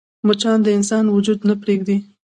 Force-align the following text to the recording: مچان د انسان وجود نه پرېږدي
مچان 0.27 0.57
د 0.63 0.67
انسان 0.77 1.05
وجود 1.09 1.39
نه 1.49 1.55
پرېږدي 1.61 1.97